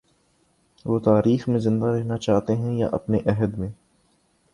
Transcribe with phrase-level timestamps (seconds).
[0.85, 3.69] وہ تاریخ میں زندہ رہنا چاہتے ہیں یا اپنے عہد میں؟